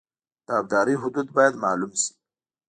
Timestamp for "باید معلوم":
1.37-1.91